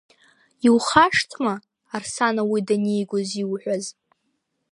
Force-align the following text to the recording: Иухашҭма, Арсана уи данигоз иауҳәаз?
Иухашҭма, 0.65 1.53
Арсана 1.95 2.43
уи 2.51 2.59
данигоз 2.67 3.29
иауҳәаз? 3.39 3.85